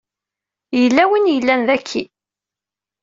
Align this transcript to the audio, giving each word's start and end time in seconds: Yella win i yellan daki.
Yella 0.79 1.03
win 1.09 1.29
i 1.31 1.33
yellan 1.35 1.61
daki. 1.67 2.03